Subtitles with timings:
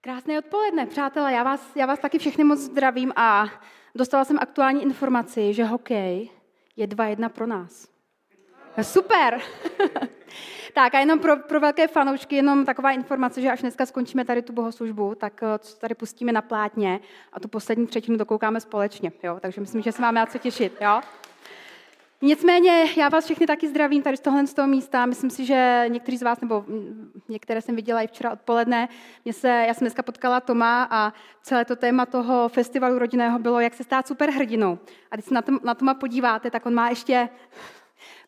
[0.00, 1.32] Krásné odpoledne, přátelé.
[1.32, 3.46] Já vás, já vás taky všechny moc zdravím a
[3.94, 6.30] dostala jsem aktuální informaci, že hokej
[6.76, 7.88] je 2-1 pro nás.
[8.82, 9.40] Super!
[10.74, 14.42] tak a jenom pro, pro velké fanoušky, jenom taková informace, že až dneska skončíme tady
[14.42, 17.00] tu bohoslužbu, tak eh, tady pustíme na plátně
[17.32, 19.12] a tu poslední třetinu dokoukáme společně.
[19.22, 19.38] Jo?
[19.40, 20.76] Takže myslím, že se máme na co těšit.
[20.80, 21.00] Jo?
[22.22, 25.06] Nicméně já vás všechny taky zdravím tady z tohle z toho místa.
[25.06, 26.64] Myslím si, že někteří z vás, nebo
[27.28, 28.88] některé jsem viděla i včera odpoledne,
[29.24, 31.12] mě se, já jsem dneska potkala Toma a
[31.42, 34.78] celé to téma toho festivalu rodinného bylo, jak se stát superhrdinou.
[35.10, 37.28] A když se na, tom, na Toma podíváte, tak on má ještě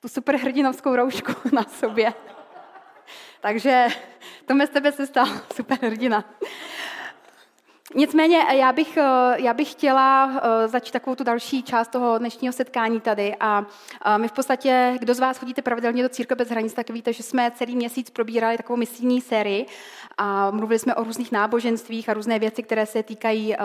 [0.00, 2.14] tu superhrdinovskou roušku na sobě.
[3.40, 3.86] Takže
[4.46, 6.24] Tome z tebe se stal superhrdina.
[7.94, 12.18] Nicméně eh, já bych, eh, já bych chtěla eh, začít takovou tu další část toho
[12.18, 13.66] dnešního setkání tady a
[14.16, 17.22] my v podstatě, kdo z vás chodíte pravidelně do Církve bez hranic, tak víte, že
[17.22, 19.66] jsme celý měsíc probírali takovou misijní sérii
[20.18, 23.56] a mluvili jsme o různých náboženstvích a různé věci, které se týkají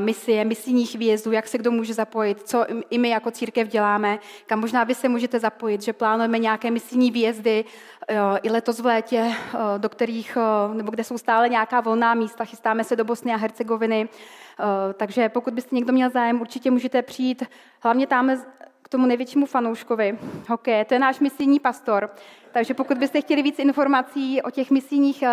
[0.00, 4.60] misie, misijních výjezdů, jak se kdo může zapojit, co i my jako církev děláme, kam
[4.60, 7.64] možná vy se můžete zapojit, že plánujeme nějaké misijní výjezdy
[8.42, 9.32] i letos v létě,
[9.78, 10.38] do kterých,
[10.72, 14.08] nebo kde jsou stále nějaká volná místa, chystáme se do Bosny a Hercegoviny,
[14.94, 17.42] takže pokud byste někdo měl zájem, určitě můžete přijít,
[17.80, 18.30] hlavně tam
[18.94, 20.84] tomu největšímu fanouškovi hokej.
[20.84, 22.10] To je náš misijní pastor.
[22.52, 25.24] Takže pokud byste chtěli víc informací o těch misijních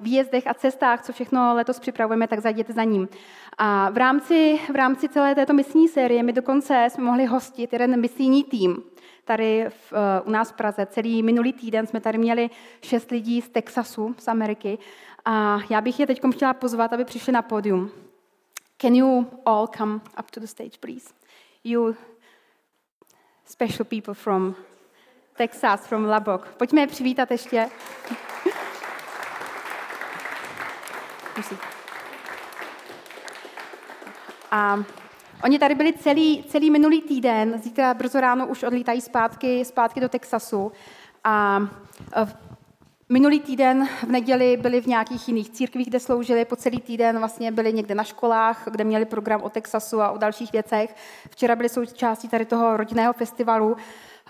[0.00, 3.08] výjezdech a cestách, co všechno letos připravujeme, tak zajděte za ním.
[3.58, 8.00] A v rámci, v rámci celé této misijní série my dokonce jsme mohli hostit jeden
[8.00, 8.82] misijní tým
[9.24, 10.86] tady v, uh, u nás v Praze.
[10.86, 12.50] Celý minulý týden jsme tady měli
[12.82, 14.78] šest lidí z Texasu, z Ameriky.
[15.24, 17.90] A já bych je teď chtěla pozvat, aby přišli na pódium.
[18.80, 21.08] Can you all come up to the stage, please?
[21.64, 21.94] You
[23.48, 24.54] special people from
[25.36, 26.46] Texas, from Lubbock.
[26.56, 27.68] Pojďme je přivítat ještě.
[34.50, 34.78] A
[35.44, 40.08] oni tady byli celý, celý minulý týden, zítra brzo ráno už odlítají zpátky, zpátky do
[40.08, 40.72] Texasu.
[41.24, 41.60] A
[43.08, 47.52] minulý týden v neděli byli v nějakých jiných církvích, kde sloužili, po celý týden vlastně
[47.52, 50.96] byli někde na školách, kde měli program o Texasu a o dalších věcech.
[51.30, 53.76] Včera byli součástí tady toho rodinného festivalu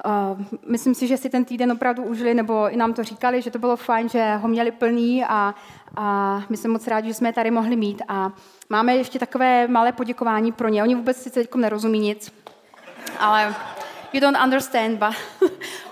[0.07, 3.51] Uh, myslím si, že si ten týden opravdu užili, nebo i nám to říkali, že
[3.51, 5.55] to bylo fajn, že ho měli plný a,
[5.97, 8.03] a my jsme moc rádi, že jsme je tady mohli mít.
[8.09, 8.33] A
[8.69, 10.83] máme ještě takové malé poděkování pro ně.
[10.83, 12.33] Oni vůbec si teď nerozumí nic,
[13.19, 13.55] ale
[14.13, 15.15] you don't understand, but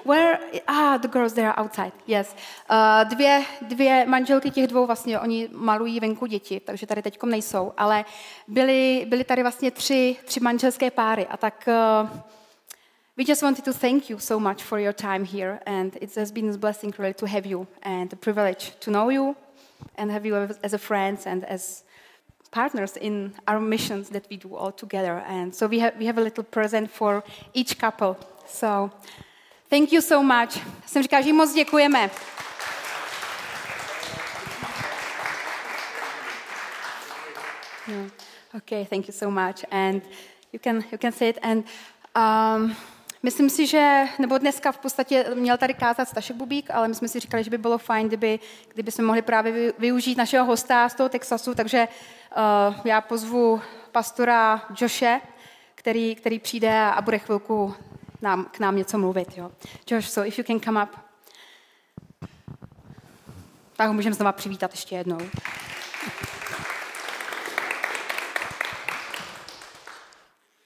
[0.06, 2.36] where, ah, the girls, they are outside, yes.
[2.70, 7.72] Uh, dvě, dvě manželky těch dvou vlastně, oni malují venku děti, takže tady teď nejsou,
[7.76, 8.04] ale
[8.48, 12.08] byly, byly tady vlastně tři, tři manželské páry a tak uh,
[13.16, 16.30] we just wanted to thank you so much for your time here, and it has
[16.30, 19.36] been a blessing really to have you and a privilege to know you
[19.96, 21.84] and have you as a friends and as
[22.50, 25.22] partners in our missions that we do all together.
[25.26, 27.22] And so we have, we have a little present for
[27.54, 28.16] each couple.
[28.46, 28.90] So
[29.70, 30.58] thank you so much.
[30.86, 32.10] Jsem říkala, že moc děkujeme.
[38.56, 39.64] Okay, thank you so much.
[39.70, 40.02] And
[40.52, 41.38] you can, you can say it.
[41.42, 41.66] And
[42.16, 42.76] um,
[43.26, 47.08] Myslím si, že, nebo dneska v podstatě měl tady kázat Stašek Bubík, ale my jsme
[47.08, 48.38] si říkali, že by bylo fajn, kdyby,
[48.74, 53.60] kdyby jsme mohli právě využít našeho hosta z toho Texasu, takže uh, já pozvu
[53.92, 55.20] pastora Joshe,
[55.74, 57.74] který, který přijde a bude chvilku
[58.26, 59.38] nám, k nám něco mluvit.
[59.38, 59.50] Jo.
[59.90, 60.90] Josh, so if you can come up.
[63.76, 65.18] Tak ho můžeme znova přivítat ještě jednou.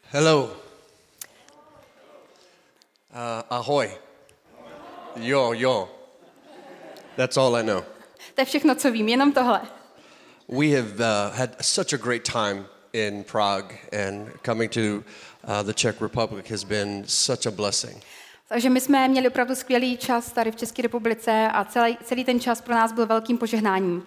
[0.03, 0.44] Hello.
[0.44, 0.50] Uh,
[3.50, 3.99] ahoy.
[5.16, 5.88] Yo, yo.
[7.16, 7.82] That's all I know.
[8.34, 9.60] To je všechno, co vím, jenom tohle.
[10.49, 15.04] We have uh, had such a great time in Prague, and coming to
[15.44, 18.02] uh, the Czech Republic has been such a blessing.
[18.48, 22.40] Takže my jsme měli opravdu skvělý čas tady v České republice a celý, celý ten
[22.40, 24.02] čas pro nás byl velkým požehnáním.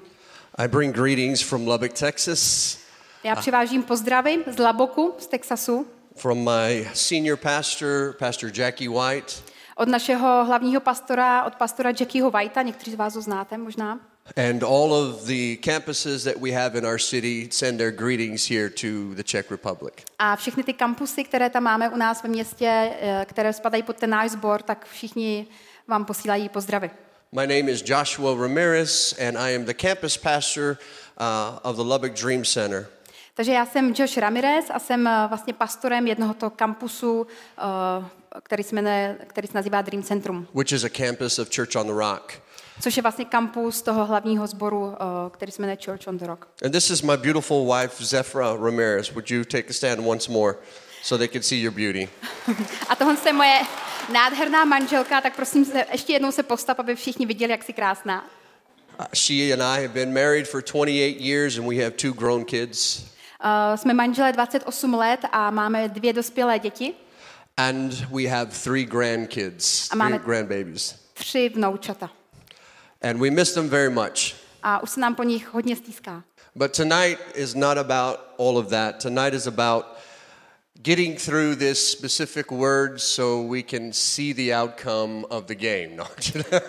[0.58, 2.78] I bring greetings from Lubbock, Texas.
[3.24, 5.88] Já přivážím pozdravy z Laboku, z Texasu.
[6.16, 9.44] from my senior pastor, Pastor Jackie White.
[9.76, 14.00] Od našeho hlavního pastora, od pastora Jackieho Whitea, někteří z vás ho znáte možná.
[14.38, 18.70] And all of the campuses that we have in our city send their greetings here
[18.70, 19.94] to the Czech Republic.
[20.20, 23.98] A všechny ty kampusy, které tam máme u nás ve městě, eh, které spadají pod
[23.98, 25.48] ten náš sbor, tak všichni
[25.88, 26.92] vám posílají pozdravy.
[27.32, 30.78] My name is Joshua Ramirez and I am the campus pastor
[31.20, 32.88] uh, of the Lubbock Dream Center.
[33.36, 37.28] Takže já jsem Josh Ramirez a jsem eh, vlastně pastorem jednoho toho kampusu,
[37.58, 40.48] eh, který se, jmenuje, který se nazývá Dream Centrum.
[40.54, 42.34] Which is a campus of Church on the Rock.
[42.82, 44.94] Což je vlastně kampus toho hlavního sboru, uh,
[45.32, 46.48] který se jmenuje Church on the Rock.
[46.66, 49.12] And this is my beautiful wife, Zephra Ramirez.
[49.12, 50.56] Would you take a stand once more
[51.04, 52.10] so they can see your beauty?
[52.90, 53.62] A tohle je moje
[54.14, 58.26] nádherná manželka, tak prosím se, ještě jednou se postav, aby všichni viděli, jak jsi krásná.
[59.00, 62.46] Uh, she and I have been married for 28 years and we have two grown
[62.46, 63.00] kids.
[63.00, 66.94] Uh, jsme manželé 28 let a máme dvě dospělé děti,
[67.58, 70.96] And we have three grandkids, A máme- three grandbabies.
[71.14, 72.10] tři vnoučata.
[73.04, 74.36] And we miss them very much.
[74.64, 76.24] A už se nám po nich hodně stýská.
[76.56, 79.02] But tonight is not about all of that.
[79.02, 79.86] Tonight is about
[80.84, 85.96] getting through this specific word so we can see the outcome of the game.
[85.96, 86.06] No.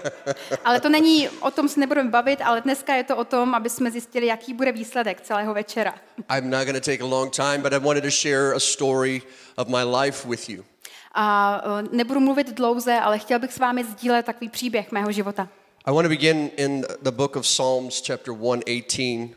[0.65, 3.71] Ale to není, o tom se nebudeme bavit, ale dneska je to o tom, aby
[3.71, 5.95] jsme zjistili, jaký bude výsledek celého večera.
[6.37, 9.23] I'm not going to take a long time, but I wanted to share a story
[9.57, 10.65] of my life with you.
[11.15, 15.49] A uh, nebudu mluvit dlouze, ale chtěl bych s vámi sdílet takový příběh mého života.
[15.87, 19.35] I want to begin in the book of Psalms, chapter 118,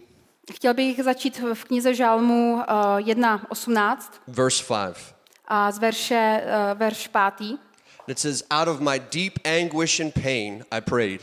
[0.54, 2.62] Chtěl bych začít v knize Žalmu uh,
[3.00, 3.98] 1.18
[4.28, 5.16] verse 5.
[5.48, 7.60] a z verše, uh, verš 5.
[8.08, 11.22] It says, Out of my deep anguish and pain, I prayed.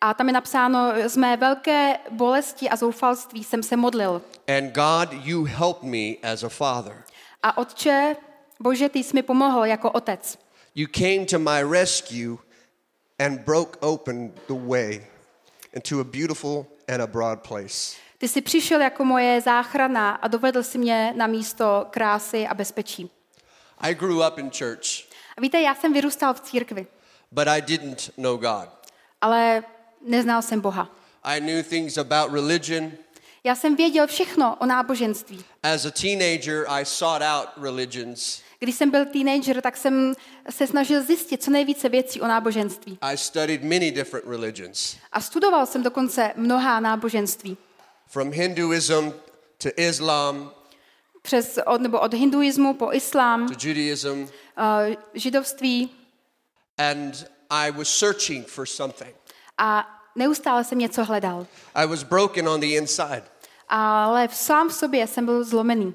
[0.00, 4.22] A tam je napsáno, z mé velké bolesti a zoufalství jsem se modlil.
[4.48, 7.04] And God, you helped me as a father.
[7.42, 8.16] A otče,
[8.60, 10.38] bože, ty jsi mi pomohl jako otec.
[10.74, 12.45] You came to my rescue
[13.18, 15.06] and broke open the way
[15.72, 17.96] into a beautiful and a broad place.
[18.18, 23.10] Ty jsi přišel jako moje záchrana a dovedl si mě na místo krásy a bezpečí.
[23.78, 24.86] I grew up in church,
[25.36, 26.86] A víte, já jsem vyrůstal v církvi,
[27.32, 28.68] but I didn't know God.
[29.20, 29.64] ale
[30.06, 30.88] neznal jsem Boha.
[31.22, 32.92] I knew things about religion.
[33.44, 35.44] Já jsem věděl všechno o náboženství.
[35.62, 38.42] As a teenager, I sought out religions.
[38.58, 40.14] Když jsem byl teenager, tak jsem
[40.50, 42.98] se snažil zjistit co nejvíce věcí o náboženství.
[43.00, 47.56] I studied many different religions, A studoval jsem dokonce mnohá náboženství.
[48.06, 49.12] from Hinduism
[49.58, 50.50] to Islam
[51.22, 54.28] Přes, od, nebo od hinduismu po islám, to Judaism, uh,
[55.14, 55.90] židovství
[56.78, 59.14] and I was searching for something.
[59.58, 59.86] a
[60.16, 61.46] neustále jsem něco hledal.
[61.74, 63.22] I was broken on the inside.
[63.68, 65.94] Ale v sám v sobě jsem byl zlomený.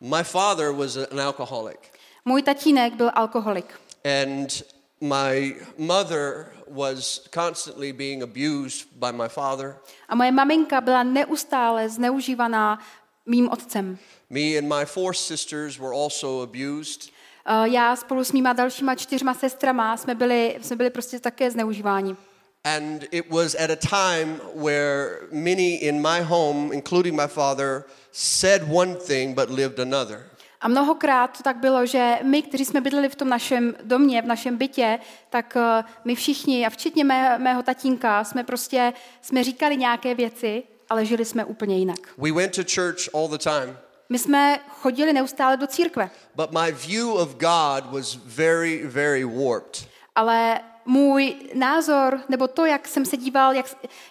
[0.00, 1.78] My father was an alcoholic,
[2.24, 3.80] Můj tatínek byl alkoholik.
[4.22, 4.62] and
[5.00, 9.76] my mother was constantly being abused by my father.
[10.08, 12.78] A moje maminka byla neustále zneužívaná
[13.26, 13.98] mým otcem.
[14.30, 17.10] Me and my four sisters were also abused.
[17.48, 22.16] Uh, Já spolu s mýma dalšíma čtyřma sestrama jsme byli, jsme byli prostě také zneužíváni.
[22.64, 28.62] And it was at a time where many in my home, including my father, said
[28.72, 30.20] one thing but lived another.
[30.60, 34.26] A mnohokrát to tak bylo, že my, kteří jsme bydleli v tom našem domě, v
[34.26, 34.98] našem bytě,
[35.30, 40.62] tak uh, my všichni, a včetně mé, mého tatínka, jsme prostě, jsme říkali nějaké věci,
[40.90, 41.98] ale žili jsme úplně jinak.
[42.18, 43.76] We went to church all the time,
[44.08, 49.88] My jsme chodili neustále do církve, but my view of God was very, very warped.
[50.14, 53.66] ale můj názor, nebo to, jak jsem se díval, jak,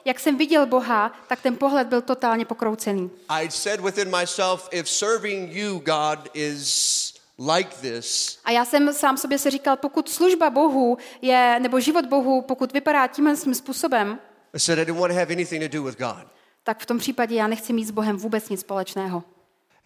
[0.06, 3.12] jak jsem viděl Boha, tak ten pohled byl totálně pokroucený.
[3.30, 7.14] I said within myself, if serving you, God, is
[7.54, 12.06] like this, A já jsem sám sobě se říkal, pokud služba Bohu je, nebo život
[12.06, 14.20] Bohu, pokud vypadá tímhle svým způsobem,
[14.54, 16.28] I said I didn't want to have anything to do with God.
[16.64, 19.24] tak v tom případě já nechci mít s Bohem vůbec nic společného.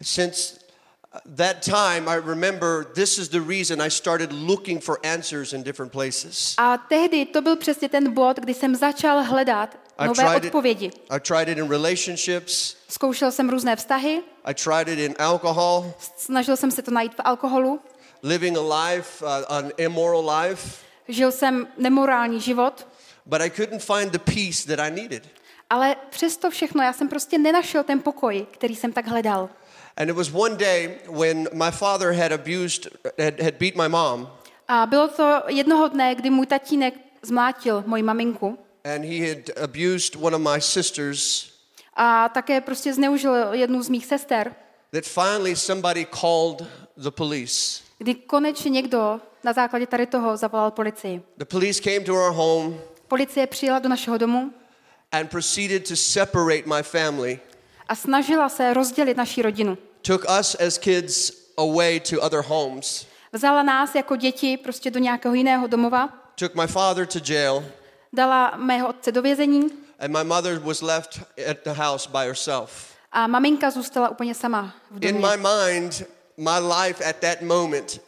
[0.01, 0.60] Since
[1.36, 5.92] that time, I remember this is the reason I started looking for answers in different
[5.92, 6.56] places.
[6.58, 10.92] A tehdy to byl přesně ten bod, kdy jsem začal hledat I nové odpovědi.
[11.10, 12.76] I tried it in relationships.
[12.90, 17.20] Zkoušel jsem různé vztahy, I tried it in alcohol, snažil jsem se to najít v
[17.24, 17.80] alkoholu,
[18.24, 22.88] living a life, uh, an immoral life, žil jsem nemorální život,
[23.26, 25.24] but I couldn't find the peace that I needed.
[25.70, 29.50] ale přesto všechno já jsem prostě nenašel ten pokoj, který jsem tak hledal.
[29.98, 32.88] And it was one day when my father had abused,
[33.20, 34.27] had, had beat my mom,
[34.68, 40.16] A bylo to jednoho dne, kdy můj tatínek zmlátil moji maminku and he had abused
[40.16, 41.51] one of my sisters,
[41.94, 44.56] a také prostě zneužil jednu z mých sester,
[44.92, 47.84] that finally somebody called the police.
[47.98, 51.22] kdy konečně někdo na základě tady toho zavolal policii.
[51.38, 52.77] The police came to our home
[53.08, 54.54] Policie přijela do našeho domu
[55.12, 57.39] and proceeded to separate my family,
[57.88, 59.77] a snažila se rozdělit naši rodinu.
[60.08, 65.34] Took us as kids away to other homes, Vzala nás jako děti prostě do nějakého
[65.36, 67.66] jiného domova, took my father to jail,
[68.14, 72.72] dala mého otce do vězení and my mother was left at the house by herself.
[73.12, 75.28] a maminka zůstala úplně sama v In domě.
[75.28, 76.04] my mind,
[76.38, 78.02] my life at that moment,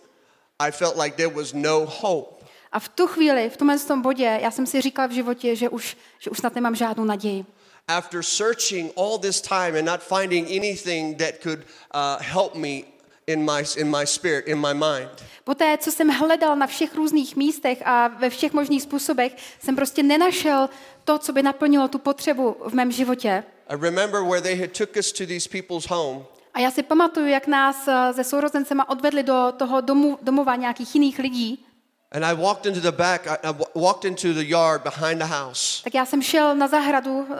[0.60, 2.46] I felt like there was no hope.
[2.72, 5.70] A v tu chvíli, v tomhle tom bodě, já jsem si říkal v životě, že
[5.70, 7.46] už, že už snad nemám žádnou naději.
[7.90, 11.60] After searching all this time and not finding anything that could
[11.92, 12.84] uh, help me
[13.28, 15.10] in my, in my spirit, in my mind.
[15.44, 20.04] Poté, co jsem hledal na všech různých místech a ve všech možných způsobech, jsem prostě
[20.04, 20.70] nenašel
[21.04, 23.44] to, co by naplnilo tu potřebu v mém životě.
[23.68, 26.26] I remember where they had took us to these people's home.
[26.54, 30.96] A já si pamatuju, jak nás eh, se sourozencema odvedli do toho domu, domova nějakých
[30.96, 31.66] jiných lidí.
[32.12, 35.28] And I walked into the back, I, I wa- walked into the yard behind the
[35.28, 35.84] house.
[35.84, 37.36] Tak já jsem šel na zahradu eh,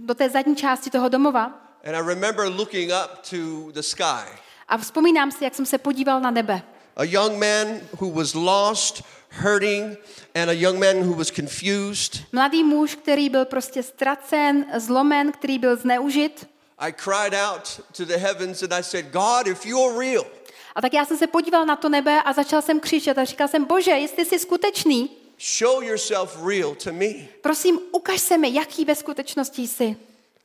[0.00, 1.42] do té zadní části toho domova
[1.84, 4.26] And I remember looking up to the sky.
[4.68, 6.62] a vzpomínám si, jak jsem se podíval na nebe.
[6.96, 9.98] A young man who was lost, hurting,
[10.34, 12.22] and a young man who was confused.
[12.32, 16.48] Mladý muž, který byl prostě ztracen, zlomen, který byl zneužit.
[16.78, 20.24] I cried out to the heavens and I said, God, if you're real,
[20.76, 23.48] A tak já jsem se podíval na to nebe a začal jsem křičet a říkal
[23.48, 25.10] jsem, bože, jestli jsi skutečný,
[25.58, 27.06] show yourself real to me.
[27.40, 29.96] prosím, ukaž se mi, jaký ve skutečnosti jsi.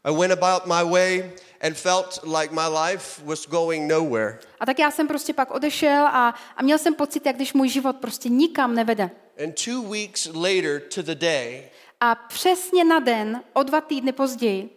[0.03, 4.39] I went about my way and felt like my life was going nowhere.
[4.59, 7.69] A tak já jsem prostě pak odešel a, a měl jsem pocit, jak když můj
[7.69, 9.09] život prostě nikam nevede.
[9.43, 11.69] And two weeks later to the day,
[11.99, 14.69] A přesně na den, o dva týdny později,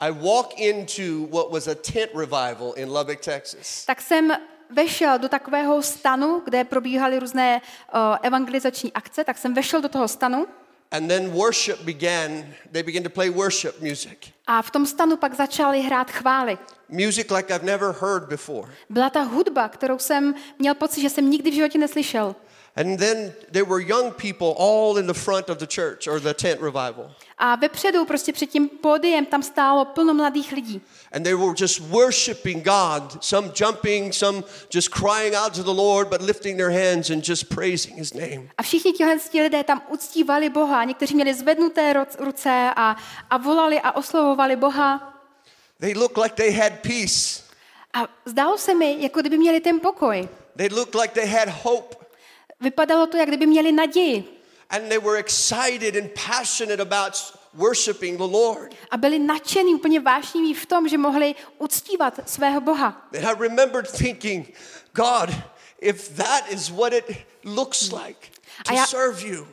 [0.00, 3.84] I walk into what was a tent revival in Lubbock, Texas.
[3.84, 4.32] tak jsem
[4.70, 7.60] vešel do takového stanu, kde probíhaly různé
[7.94, 10.46] uh, evangelizační akce, tak jsem vešel do toho stanu
[10.90, 12.54] And then worship began.
[12.72, 14.32] They began to play worship music.
[14.46, 16.58] a v tom stanu pak začali hrát chvály.
[16.88, 18.72] Music like I've never heard before.
[18.90, 22.36] Byla ta hudba, kterou jsem měl pocit, že jsem nikdy v životě neslyšel.
[22.76, 26.34] And then there were young people all in the front of the church or the
[26.34, 27.10] tent revival.
[27.38, 30.82] A vepředu, prostě před tím pódiem, tam stálo plno mladých lidí.
[31.12, 34.42] And they were just worshiping God, some jumping, some
[34.74, 38.48] just crying out to the Lord, but lifting their hands and just praising his name.
[38.58, 40.84] A všichni tihle lidé tam uctívali Boha.
[40.84, 42.96] Někteří měli zvednuté ruce a,
[43.30, 45.12] a volali a oslovovali Boha.
[45.80, 47.42] They looked like they had peace.
[47.94, 50.28] A zdálo se mi, jako kdyby měli ten pokoj.
[50.56, 52.05] They looked like they had hope.
[52.60, 54.24] Vypadalo to, jak kdyby měli naději.
[54.70, 57.14] And they were excited and passionate about
[57.54, 58.74] worshiping the Lord.
[58.90, 63.08] A byli nadšení, úplně vášniví v tom, že mohli uctívat svého Boha.
[63.14, 64.54] And I remembered thinking,
[64.92, 65.30] God,
[65.80, 67.04] if that is what it
[67.44, 68.28] looks like
[68.64, 69.46] to serve you,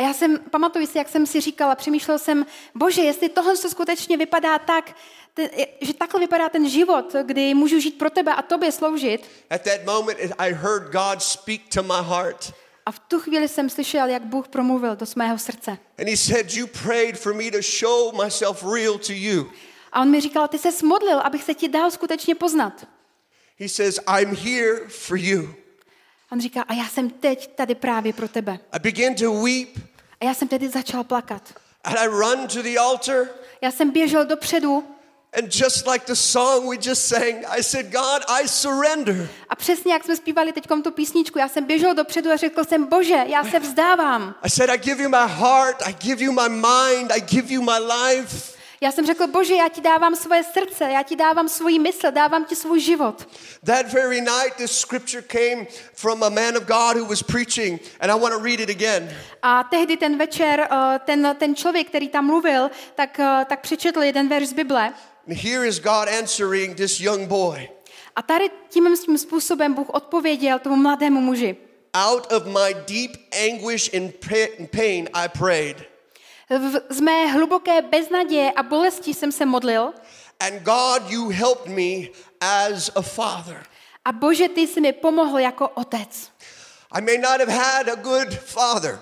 [0.00, 3.68] A já jsem, pamatuju si, jak jsem si říkala, přemýšlel jsem, bože, jestli tohle to
[3.70, 4.96] skutečně vypadá tak,
[5.80, 9.26] že takhle vypadá ten život, kdy můžu žít pro tebe a tobě sloužit.
[9.50, 12.54] at that moment I heard God speak to my heart.
[12.86, 15.78] A v tu chvíli jsem slyšel, jak Bůh promluvil do mého srdce.
[15.98, 19.50] And he said, You prayed for me to show myself real to you.
[19.92, 22.86] A on mi říkal, ty se modlil, abych se ti dal skutečně poznat.
[23.58, 25.54] He says, I'm here for you.
[26.32, 28.58] On říká, a já jsem teď tady právě pro tebe.
[28.72, 29.68] I began to weep
[30.20, 31.42] A já jsem tedy začal plakat.
[31.84, 33.26] and I run to the altar.
[33.60, 34.84] Já jsem běžel dopředu
[35.38, 39.28] And just like the song we just sang, I said, God, I surrender.
[39.48, 42.84] a přesně jak jsme zpívali teď tu písničku, já jsem běžel dopředu a řekl jsem,
[42.86, 44.34] bože, já se vzdávám.
[44.42, 47.62] I said, I give you my heart, I give you my mind, I give you
[47.62, 48.59] my life.
[48.82, 52.44] Já jsem řekl, bože, já ti dávám svoje srdce, já ti dávám svůj mysl, dávám
[52.44, 53.28] ti svůj život.
[53.66, 58.12] That very night, this scripture came from a man of God who was preaching, and
[58.12, 59.16] I want to read it again.
[59.42, 64.02] A tehdy ten večer, eh, ten, ten člověk, který tam mluvil, tak, eh, tak přečetl
[64.02, 64.92] jeden verš z Bible.
[65.28, 67.70] And here is God answering this young boy.
[68.16, 71.56] A tady tím tím způsobem Bůh odpověděl tomu mladému muži.
[71.94, 73.10] Out of my deep
[73.50, 74.12] anguish and
[74.70, 75.89] pain, I prayed.
[76.50, 79.92] V, z mé hluboké beznaděje a bolesti jsem se modlil
[80.40, 82.08] And God, you helped me
[82.40, 83.62] as a father.
[84.04, 86.30] a bože, ty jsi mi pomohl jako otec.
[86.92, 88.98] I may not have had a good father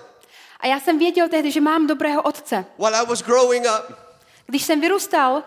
[0.59, 2.65] A já jsem věděl tehdy, že mám dobrého otce.
[2.77, 3.97] while I was growing up,
[4.45, 5.43] Když jsem vyrůstal,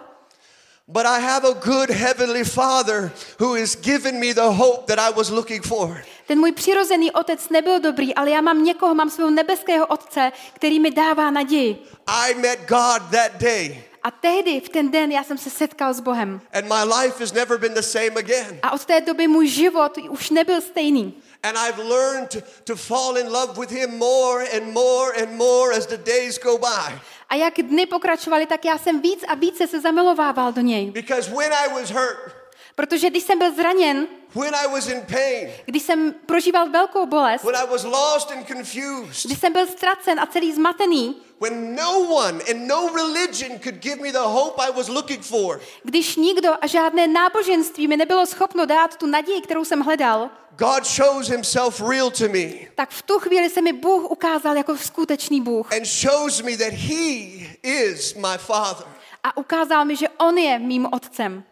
[0.89, 5.13] but I have a good heavenly father who has given me the hope that I
[5.17, 6.03] was looking for.
[6.33, 10.81] Ten můj přirozený otec nebyl dobrý, ale já mám někoho, mám svého nebeského otce, který
[10.81, 11.79] mi dává naději.
[12.07, 16.01] I met God that day, A tehdy, v ten den, já jsem se setkal s
[16.01, 16.41] Bohem.
[16.53, 18.59] and my life has never been the same again.
[18.62, 21.15] A od té doby můj život už nebyl stejný.
[21.43, 25.87] And I've learned to, fall in love with him more and more and more as
[25.87, 26.99] the days go by.
[27.29, 30.91] A jak dny pokračovaly, tak já jsem víc a více se zamilovával do něj.
[30.91, 32.42] Because when I was hurt,
[32.83, 37.45] Protože když jsem byl zraněn, when I was in pain, když jsem prožíval velkou bolest,
[37.45, 42.01] when I was lost and confused, když jsem byl ztracen a celý zmatený, when no
[42.01, 46.51] one and no religion could give me the hope I was looking for, když nikdo
[46.61, 51.81] a žádné náboženství mi nebylo schopno dát tu naději, kterou jsem hledal, God shows himself
[51.91, 55.73] real to me tak v tu chvíli se mi Bůh ukázal jako skutečný Bůh.
[55.73, 57.07] and shows me that he
[57.62, 58.87] is my father.
[59.25, 61.45] A ukázal mi, že On je mým otcem.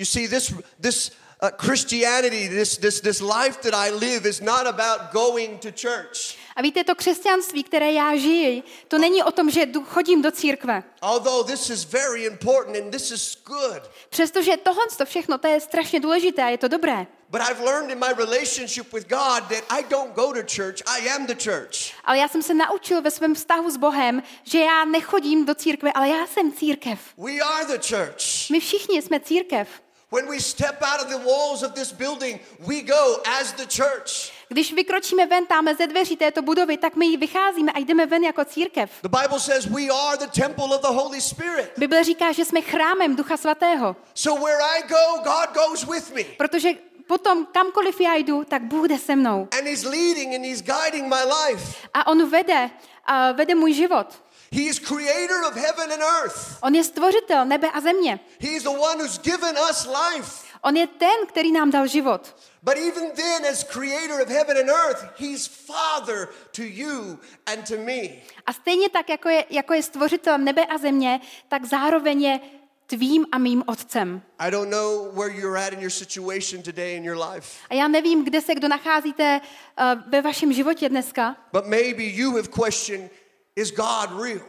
[0.00, 1.10] You see, this, this
[1.42, 6.38] uh, Christianity, this, this, this life that I live is not about going to church.
[6.56, 10.82] A víte, to křesťanství, které já žiji, to není o tom, že chodím do církve.
[11.02, 13.90] Although this is very important and this is good.
[14.08, 17.06] Přestože tohle to všechno, to je strašně důležité a je to dobré.
[17.28, 21.08] But I've learned in my relationship with God that I don't go to church, I
[21.10, 21.92] am the church.
[22.04, 25.92] Ale já jsem se naučil ve svém vztahu s Bohem, že já nechodím do církve,
[25.92, 27.00] ale já jsem církev.
[27.18, 28.50] We are the church.
[28.50, 29.68] My všichni jsme církev.
[30.12, 34.32] When we step out of the walls of this building, we go as the church.
[34.48, 38.44] Když vykročíme ven tam ze dveří této budovy, tak my vycházíme a jdeme ven jako
[38.44, 38.90] církev.
[39.02, 41.72] The Bible says we are the temple of the Holy Spirit.
[41.76, 46.22] Bible říká, že jsme chrámem Ducha Svatého, So where I go, God goes with me.
[46.38, 46.68] protože
[47.06, 49.48] potom kamkoliv já jdu, tak Bůh jde se mnou.
[49.58, 51.76] And He's leading and He's guiding my life.
[51.94, 52.70] A On vede,
[53.04, 54.06] a vede můj život.
[54.52, 56.58] He is creator of heaven and earth.
[56.62, 58.20] On je stvořitel nebe a země.
[58.40, 60.46] He is the one who's given us life.
[60.62, 62.36] On je ten, který nám dal život.
[62.62, 67.76] But even then, as creator of heaven and earth, He's Father to you and to
[67.76, 68.00] me.
[68.46, 72.40] A stejně tak, jako je, jako je stvořitelem nebe a země, tak zároveň je
[72.86, 74.22] tvým a mým otcem.
[74.38, 77.88] I don't know where you're at in your situation today in your life, A já
[77.88, 83.10] nevím, kde se kdo nacházíte uh, ve vašem životě dneska, but maybe you have questioned
[83.56, 84.40] is God real?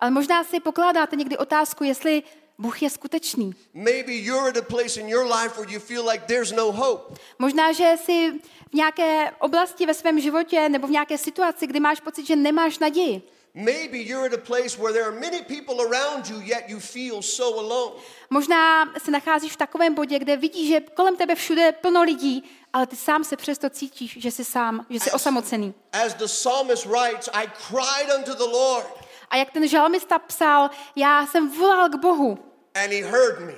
[0.00, 2.22] ale možná si pokládáte někdy otázku, jestli
[2.58, 3.54] Bůh je skutečný.
[3.74, 7.14] Maybe you're at a place in your life where you feel like there's no hope.
[7.38, 8.32] Možná, že jsi
[8.70, 12.78] v nějaké oblasti ve svém životě nebo v nějaké situaci, kdy máš pocit, že nemáš
[12.78, 13.22] naději.
[13.56, 17.22] Maybe you're at a place where there are many people around you, yet you feel
[17.22, 17.92] so alone.
[18.30, 22.44] Možná se nacházíš v takovém bodě, kde vidíš, že kolem tebe všude je plno lidí,
[22.72, 25.74] ale ty sám se přesto cítíš, že jsi sám, že jsi osamocený.
[25.92, 28.86] As the psalmist writes, I cried unto the Lord,
[29.30, 32.38] A jak ten žalmista psal, já jsem volal k Bohu
[32.74, 33.54] and he heard me.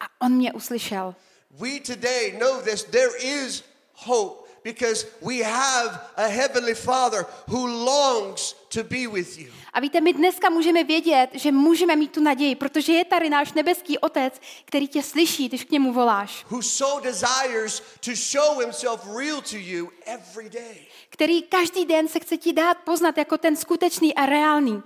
[0.00, 1.14] a on mě uslyšel.
[1.50, 2.84] We today know this.
[2.84, 3.62] There is
[3.94, 9.52] hope because we have a heavenly Father who longs to be with you.
[9.72, 13.52] A víte, my dneska můžeme vědět, že můžeme mít tu naději, protože je tady náš
[13.52, 16.44] nebeský otec, který tě slyší, když k němu voláš.
[16.50, 20.86] Who so desires to show himself real to you every day.
[21.10, 24.82] Který každý den se chce ti dát poznat jako ten skutečný a reálný.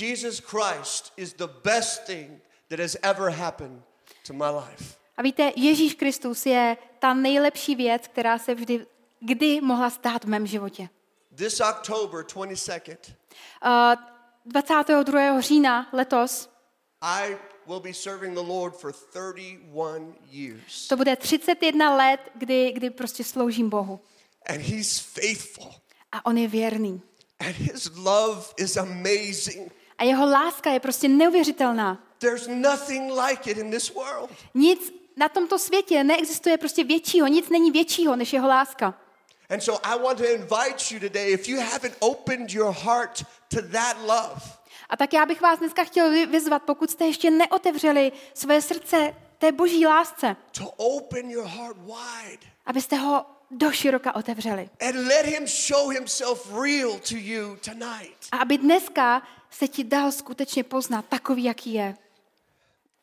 [0.00, 3.82] Jesus Christ is the best thing that has ever happened
[4.26, 4.84] to my life.
[5.16, 8.86] A víte, Ježíš Kristus je ta nejlepší věc, která se vždy,
[9.20, 10.88] kdy mohla stát v mém životě.
[11.36, 12.96] This October 22nd,
[13.64, 13.94] Uh,
[14.46, 15.40] 22.
[15.40, 16.48] října letos
[17.02, 20.88] I will be serving the Lord for 31 years.
[20.88, 24.00] to bude 31 let, kdy, kdy prostě sloužím Bohu.
[24.48, 25.74] And he's faithful.
[26.12, 27.02] A on je věrný.
[27.40, 29.72] And his love is amazing.
[29.98, 32.02] A jeho láska je prostě neuvěřitelná.
[32.18, 34.30] There's nothing like it in this world.
[34.54, 39.00] Nic na tomto světě neexistuje prostě většího, nic není většího než jeho láska.
[39.48, 43.62] And so I want to invite you today, if you haven't opened your heart to
[43.72, 44.42] that love,
[44.88, 49.14] A tak já bych vás dneska chtěl vy- vyzvat, pokud jste ještě neotevřeli své srdce
[49.38, 54.70] té boží lásce, to open your heart wide abyste ho do široka otevřeli.
[54.88, 58.16] and let him show himself real to you tonight.
[58.32, 61.94] A aby dneska se ti dal skutečně poznat takový, jaký je.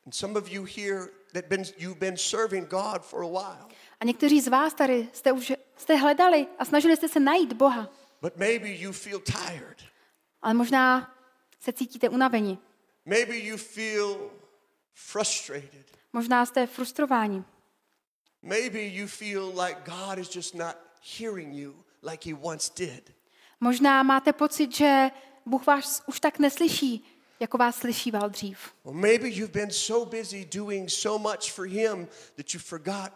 [0.06, 3.66] And some of you here that been you've been serving God for a while,
[4.00, 7.90] A někteří z vás tady jste už jste hledali a snažili jste se najít Boha,
[8.22, 9.78] but maybe you feel tired.
[10.42, 11.16] ale možná
[11.60, 12.58] se cítíte unaveni.
[13.06, 14.32] Maybe you feel
[14.94, 15.98] frustrated.
[16.14, 17.44] Možná jste frustrováni.
[18.42, 20.76] Maybe you feel like God is just not
[21.20, 23.14] hearing you like he once did.
[23.60, 25.12] Možná máte pocit, že
[25.46, 27.06] Bůh vás už tak neslyší,
[27.40, 28.60] jako vás slyšíval dřív.
[28.84, 33.12] Or maybe you've been so busy doing so much for him that you forgot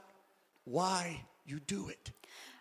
[0.65, 2.13] why you do it.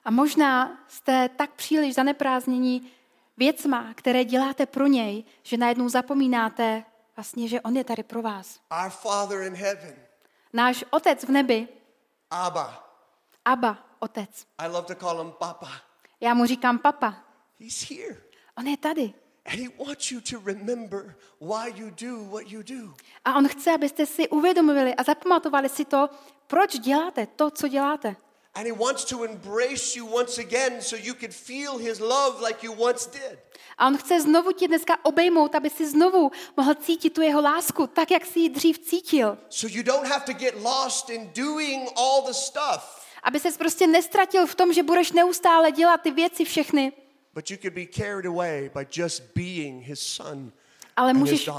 [0.06, 2.92] A možná jste tak příliš zaneprázdnění
[3.36, 6.84] věcma, které děláte pro něj, že najednou zapomínáte
[7.16, 8.60] vlastně, že on je tady pro vás.
[8.84, 9.94] Our Father in heaven,
[10.52, 11.68] Náš otec v nebi,
[12.30, 12.90] Abba,
[13.44, 14.46] Abba, otec.
[14.58, 15.68] I love to call him Papa.
[16.20, 17.14] Já mu říkám papa.
[17.60, 18.22] He's here.
[18.58, 19.12] On je tady.
[19.44, 22.94] And he wants you to remember why you do what you do.
[23.24, 26.08] A on chce, abyste si uvědomili a zapamatovali si to,
[26.46, 28.16] proč děláte to, co děláte.
[28.56, 32.66] And he wants to embrace you once again so you could feel his love like
[32.66, 33.38] you once did.
[33.78, 37.86] A on chce znovu tě dneska obejmout, aby si znovu mohl cítit tu jeho lásku,
[37.86, 39.38] tak, jak si ji dřív cítil.
[39.48, 43.06] So you don't have to get lost in doing all the stuff.
[43.22, 46.92] Aby ses prostě nestratil v tom, že budeš neustále dělat ty věci všechny,
[47.34, 50.52] but you could be carried away by just being his son
[50.96, 51.50] ale můžeš,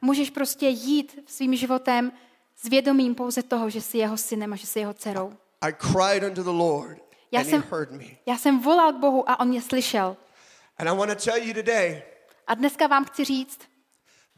[0.00, 2.12] můžeš prostě jít svým životem
[2.56, 5.32] s vědomím pouze toho, že jsi jeho synem a že jsi jeho dcerou.
[5.66, 6.98] I cried unto the Lord,
[7.32, 8.04] Já and he heard me.
[8.26, 10.16] já jsem volal k Bohu a on mě slyšel.
[10.78, 12.02] And I want to tell you today
[12.46, 13.58] A dneska vám chci říct,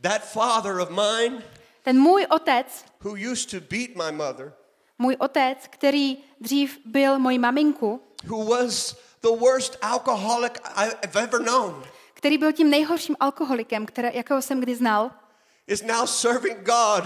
[0.01, 1.43] that father of mine
[1.83, 4.53] ten můj otec, who used to beat my mother,
[4.99, 11.85] můj otec, který dřív byl mojí maminku, who was the worst alcoholic I've ever known,
[12.15, 15.11] který byl tím nejhorším alkoholikem, které, jakého jsem kdy znal,
[15.67, 17.05] is now serving God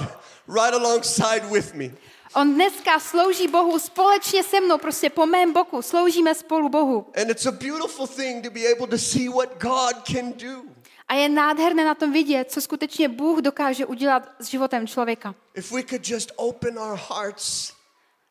[0.49, 1.91] right alongside with me.
[2.35, 7.07] On dneska slouží Bohu společně se mnou, prostě po mém boku, sloužíme spolu Bohu.
[7.23, 10.63] And it's a beautiful thing to be able to see what God can do.
[11.09, 15.35] A je nádherné na tom vidět, co skutečně Bůh dokáže udělat s životem člověka.
[15.55, 17.73] If we could just open our hearts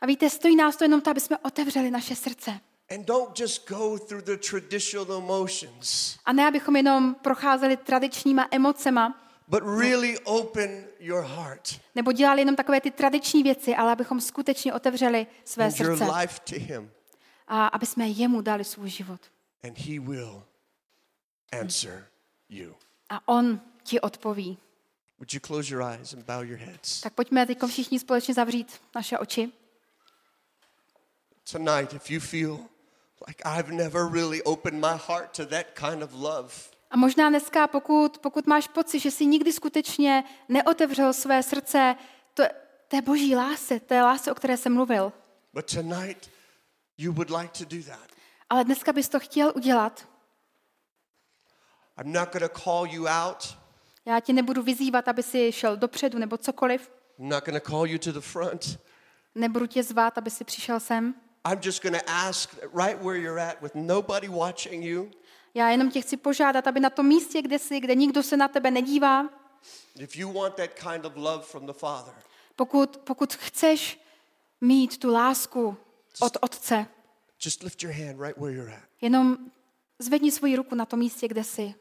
[0.01, 2.59] A víte, stojí nás to jenom to, aby jsme otevřeli naše srdce.
[2.95, 9.21] and don't just go through the traditional motions, A ne, abychom jenom procházeli tradičníma emocema,
[9.51, 14.73] but really open your heart nebo dělali jenom takové ty tradiční věci, ale abychom skutečně
[14.73, 16.91] otevřeli své and your srdce life to Him,
[17.47, 19.21] a aby jsme jemu dali svůj život.
[19.63, 20.43] and He will
[21.61, 22.07] answer
[22.49, 22.75] you.
[23.09, 24.57] A on ti odpoví.
[25.19, 27.01] Would you close your eyes and bow your heads?
[27.01, 29.51] Tak pojďme teď všichni společně zavřít naše oči.
[31.51, 32.59] Tonight, if you feel
[33.27, 36.53] like I've never really opened my heart to that kind of love,
[36.91, 41.95] A možná dneska, pokud, pokud máš pocit, že jsi nikdy skutečně neotevřel své srdce
[42.33, 42.43] to,
[42.87, 45.13] té boží lásce, té lásce, o které jsem mluvil,
[45.53, 46.29] but tonight
[46.97, 48.07] you would like to do that,
[48.49, 50.07] ale dneska bys to chtěl udělat,
[52.03, 53.57] I'm not going to call you out.
[54.05, 57.87] já tě nebudu vyzývat, aby si šel dopředu nebo cokoliv, I'm not going to call
[57.87, 58.79] you to the front.
[59.35, 61.15] nebudu tě zvát, aby si přišel sem.
[61.51, 65.11] I'm just going to ask right where you're at with nobody watching you.
[65.53, 68.47] Já jenom tě chci požádat, aby na tom místě, kde jsi, kde nikdo se na
[68.47, 69.29] tebe nedívá,
[70.73, 71.05] kind
[71.69, 72.13] of Father,
[72.55, 74.01] pokud, pokud chceš
[74.61, 75.77] mít tu lásku
[76.19, 76.85] od Otce,
[77.45, 78.83] just lift your hand right where you're at.
[79.01, 79.37] jenom
[79.99, 81.73] zvedni svoji ruku na tom místě, kde jsi.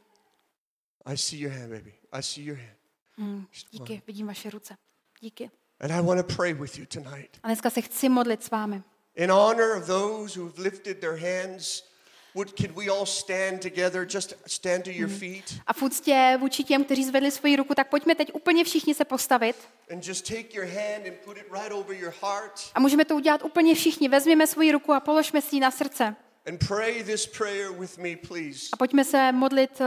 [1.06, 1.94] I see your hand, baby.
[2.12, 2.76] I see your hand.
[3.16, 4.76] Hmm, díky, vidím vaše ruce.
[5.20, 5.50] Díky.
[5.80, 7.38] And I want to pray with you tonight.
[7.42, 8.82] A dneska se chci modlit s vámi.
[9.14, 11.84] In honor of those who have lifted their hands,
[12.34, 14.06] would, could we all stand together?
[14.14, 17.88] Just stand to your feet A v úctě vůči těm, kteří zvedli svoji ruku, tak
[17.88, 19.56] pojďme teď úplně všichni se postavit.
[19.92, 23.14] and just take your hand and put it right over your heart A můžeme to
[23.14, 24.08] udělat úplně všichni.
[24.08, 26.16] Vezměme svoji ruku a položme si ji na srdce.
[26.46, 28.68] and pray this prayer with me, please.
[28.72, 29.86] A pojďme se modlit, eh,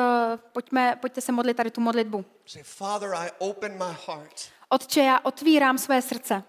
[0.53, 2.25] pojďme, pojďte se modlit tady tu modlitbu.
[2.45, 6.43] Say, Father, I open my heart Otče, já otvírám své srdce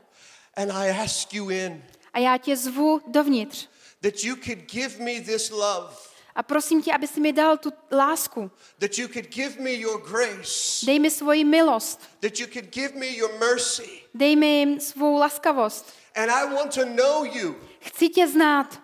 [0.57, 3.69] and I ask you in a já tě zvu dovnitř.
[4.05, 5.91] That you could give me this love,
[6.37, 8.51] A prosím tě, aby si mi dal tu lásku.
[8.79, 12.01] that you could give me your grace, Dej mi svoji milost.
[12.21, 14.03] that you could give me your mercy.
[14.15, 15.85] Dej mi svou laskavost.
[16.15, 18.81] And I want to know you Chci tě znát,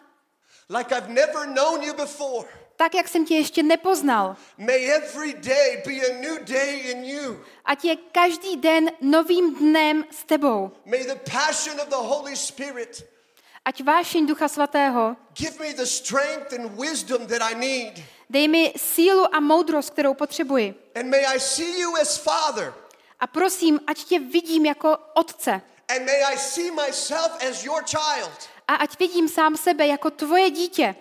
[0.68, 2.48] like I've never known you before.
[2.76, 4.36] tak, jak jsem tě ještě nepoznal.
[4.58, 7.40] May every day be a new day in you.
[7.64, 10.70] Ať je každý den novým dnem s tebou.
[10.84, 13.06] May the passion of the Holy Spirit
[13.60, 15.16] Ať vášeň Ducha Svatého
[18.30, 20.74] dej mi sílu a moudrost, kterou potřebuji.
[20.94, 22.72] And may I see you as Father.
[23.20, 25.60] A prosím, ať tě vidím jako otce.
[25.88, 28.48] And may I see myself as your child.
[28.68, 30.94] A ať vidím sám sebe jako tvoje dítě.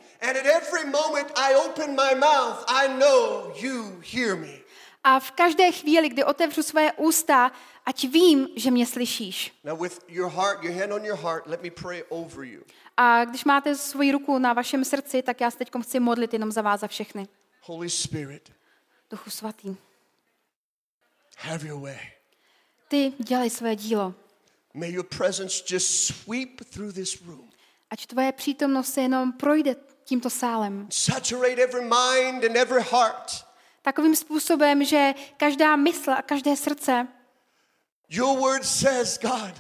[5.04, 7.52] A v každé chvíli, kdy otevřu své ústa,
[7.90, 9.54] ať vím, že mě slyšíš.
[12.98, 16.52] A když máte svoji ruku na vašem srdci, tak já se teď chci modlit jenom
[16.52, 17.28] za vás, za všechny.
[17.62, 18.52] Holy Spirit,
[19.12, 19.76] Duchu svatý,
[21.38, 21.98] have your way.
[22.88, 24.14] ty dělej své dílo.
[24.74, 27.50] May your presence just sweep through this room,
[27.90, 30.88] Ať tvoje přítomnost se jenom projde tímto sálem.
[30.92, 33.46] saturate every mind and every heart.
[33.82, 37.08] Takovým způsobem, že každá mysl a každé srdce,
[38.10, 39.54] Your word says, God,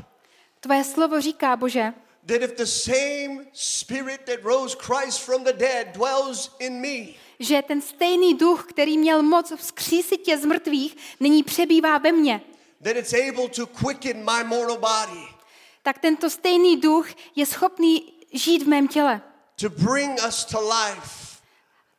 [0.59, 1.93] tvoje slovo říká, Bože,
[2.27, 7.61] that if the same spirit that rose Christ from the dead dwells in me, že
[7.61, 12.41] ten stejný duch, který měl moc vzkřísit tě z mrtvých, nyní přebývá ve mně.
[12.83, 15.21] that it's able to quicken my mortal body,
[15.83, 19.21] Tak tento stejný duch je schopný žít v mém těle.
[19.61, 21.29] to bring us to life.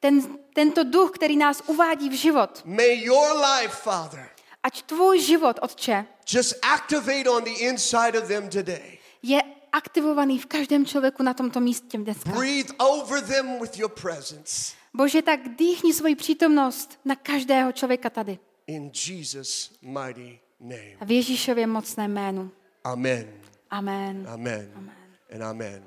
[0.00, 2.62] Ten, tento duch, který nás uvádí v život.
[2.64, 4.28] May your life, Father,
[4.62, 8.99] Ať tvůj život, Otče, just activate on the inside of them today.
[9.23, 12.31] je aktivovaný v každém člověku na tomto místě dneska.
[12.31, 14.75] Breathe over them with your presence.
[14.95, 18.38] Bože, tak dýchni svoji přítomnost na každého člověka tady.
[18.66, 20.97] In Jesus' mighty name.
[21.01, 22.51] A v Ježíšově mocné jménu.
[22.85, 23.33] Amen.
[23.71, 24.27] Amen.
[24.29, 24.93] Amen.
[25.35, 25.85] And amen.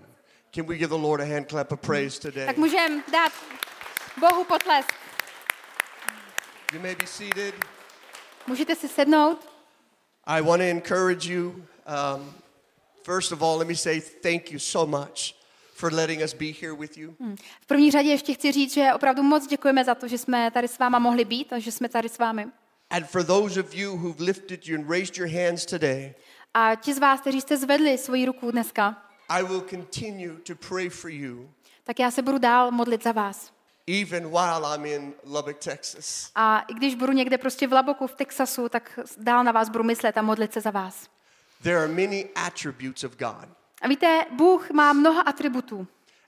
[0.56, 2.46] Can we give the Lord a hand clap of praise today?
[2.46, 3.32] Tak můžeme dát
[4.20, 4.94] Bohu potlesk.
[6.74, 7.56] You may be seated.
[8.48, 9.53] Můžete si sednout.
[10.26, 11.66] I want to encourage you.
[11.86, 12.34] Um,
[13.04, 15.36] first of all, let me say thank you so much
[15.74, 17.16] for letting us be here with you.
[17.62, 20.68] V první řadě ještě chci říct, že opravdu moc děkujeme za to, že jsme tady
[20.68, 22.48] s váma mohli být a že jsme tady s vámi.
[22.90, 26.14] And for those of you who've lifted you and raised your hands today,
[26.54, 30.90] A ti z vás, kteří jste zvedli svoji ruku dneska, I will continue to pray
[30.90, 31.50] for you
[31.84, 33.53] tak já se budu dál modlit za vás.
[33.88, 36.32] Even while I'm in Lubbock, Texas.
[36.36, 39.84] A i když budu někde prostě v Laboku, v Texasu, tak dál na vás budu
[39.84, 41.08] myslet a modlit se za vás.
[41.64, 43.50] There are many attributes of God.
[43.82, 45.88] A víte, Bůh má mnoha atributů.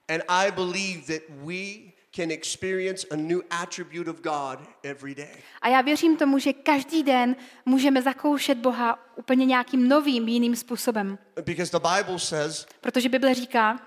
[0.09, 5.35] And I believe that we can experience a new attribute of God every day.
[5.61, 11.17] A já věřím tomu, že každý den můžeme zakoušet Boha úplně nějakým novým, jiným způsobem.
[11.45, 13.79] Because the Bible says Protože Bible říká,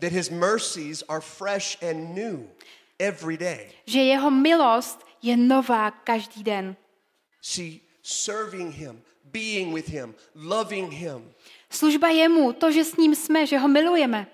[0.00, 2.46] that his mercies are fresh and new
[2.98, 3.70] every day.
[3.86, 6.76] že jeho milost je nová každý den.
[7.42, 11.32] See, serving him, being with him, loving him
[11.70, 14.26] Služba jemu, to, že s ním jsme, že ho milujeme,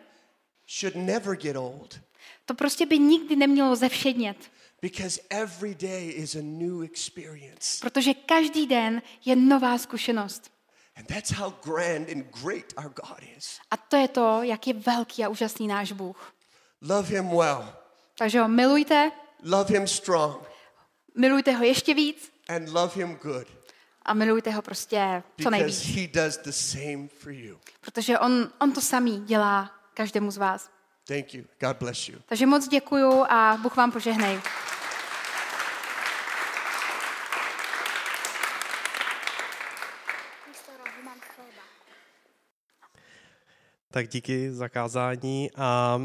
[0.67, 2.01] should never get old
[2.47, 4.37] to prostě by nikdy nemělo zevšednět.
[4.83, 7.79] because every day is a new experience.
[7.81, 10.53] Protože každý den je nová zkušenost.
[10.97, 13.59] And that's how grand and great our God is.
[13.71, 16.35] A to je to, jak je velký a úžasný náš Bůh.
[16.83, 17.73] Love him well,
[18.23, 19.11] Takže ho milujte,
[19.43, 20.37] love him strong,
[21.15, 23.47] milujte ho ještě víc and love him good
[24.03, 25.85] a milujte ho prostě co because nejvíc.
[25.87, 27.59] he does the same for you.
[27.81, 30.71] Protože on, on to samý dělá každému z vás.
[31.07, 31.45] Thank you.
[31.61, 32.19] God bless you.
[32.27, 34.41] Takže moc děkuju a Bůh vám požehnej.
[40.49, 41.63] Místo rohu mám chleba.
[43.93, 46.01] Tak díky za kázání a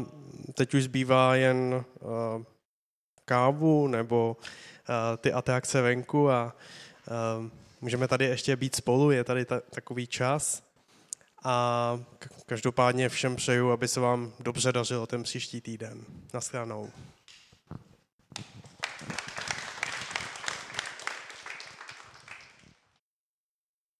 [0.54, 2.42] teď už zbývá jen uh,
[3.24, 6.56] kávu nebo uh, ty atrakce venku a
[7.40, 7.46] uh,
[7.80, 10.62] můžeme tady ještě být spolu, je tady ta, takový čas.
[11.44, 12.00] A
[12.46, 16.04] každopádně všem přeju, aby se vám dobře dařilo ten příští týden.
[16.34, 16.90] Naschledanou.